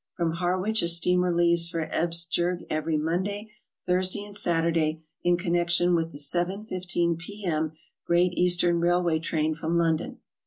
[0.17, 3.51] From Harwich a steamer leaves for Esbjerg every Monday,
[3.85, 7.45] Thursday and Saturday in con nection with the 7.15 p.
[7.45, 7.73] m.
[8.07, 10.17] Great Eastern Railway train from London.